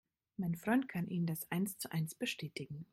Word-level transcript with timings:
Mein 0.35 0.55
Freund 0.55 0.87
kann 0.89 1.05
Ihnen 1.07 1.27
das 1.27 1.51
eins 1.51 1.77
zu 1.77 1.91
eins 1.91 2.15
bestätigen. 2.15 2.87